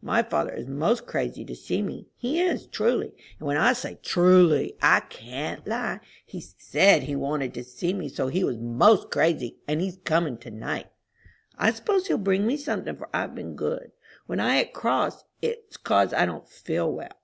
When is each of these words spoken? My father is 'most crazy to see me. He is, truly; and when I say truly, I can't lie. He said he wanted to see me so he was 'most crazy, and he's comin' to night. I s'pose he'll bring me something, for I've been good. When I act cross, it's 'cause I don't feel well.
My 0.00 0.24
father 0.24 0.52
is 0.52 0.66
'most 0.66 1.06
crazy 1.06 1.44
to 1.44 1.54
see 1.54 1.82
me. 1.82 2.08
He 2.16 2.40
is, 2.40 2.66
truly; 2.66 3.12
and 3.38 3.46
when 3.46 3.56
I 3.56 3.74
say 3.74 3.96
truly, 4.02 4.76
I 4.82 4.98
can't 4.98 5.64
lie. 5.68 6.00
He 6.26 6.40
said 6.40 7.04
he 7.04 7.14
wanted 7.14 7.54
to 7.54 7.62
see 7.62 7.92
me 7.92 8.08
so 8.08 8.26
he 8.26 8.42
was 8.42 8.56
'most 8.58 9.08
crazy, 9.12 9.58
and 9.68 9.80
he's 9.80 9.98
comin' 9.98 10.38
to 10.38 10.50
night. 10.50 10.88
I 11.56 11.70
s'pose 11.70 12.08
he'll 12.08 12.18
bring 12.18 12.44
me 12.44 12.56
something, 12.56 12.96
for 12.96 13.08
I've 13.14 13.36
been 13.36 13.54
good. 13.54 13.92
When 14.26 14.40
I 14.40 14.56
act 14.62 14.74
cross, 14.74 15.22
it's 15.40 15.76
'cause 15.76 16.12
I 16.12 16.26
don't 16.26 16.48
feel 16.48 16.90
well. 16.90 17.20